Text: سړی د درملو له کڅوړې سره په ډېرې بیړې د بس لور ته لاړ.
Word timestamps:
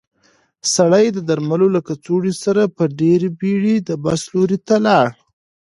سړی 0.73 1.05
د 1.11 1.17
درملو 1.29 1.67
له 1.75 1.81
کڅوړې 1.87 2.33
سره 2.43 2.61
په 2.77 2.83
ډېرې 2.99 3.29
بیړې 3.39 3.75
د 3.87 3.89
بس 4.03 4.21
لور 4.33 4.49
ته 4.67 4.75
لاړ. 4.85 5.07